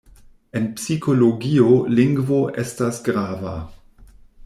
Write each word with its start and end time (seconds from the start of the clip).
En 0.59 0.63
psikologio 0.79 1.69
lingvo 1.99 2.43
estas 2.67 3.07
grava. 3.11 3.57